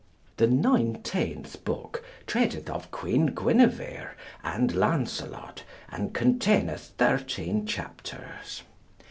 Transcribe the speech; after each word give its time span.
The 0.37 0.47
nineteenth 0.47 1.63
book 1.63 2.03
treateth 2.25 2.67
of 2.71 2.89
Queen 2.89 3.35
Guinevere, 3.35 4.15
and 4.43 4.73
Lancelot, 4.73 5.63
and 5.91 6.11
containeth 6.11 6.93
13 6.97 7.67
chapters. 7.67 8.63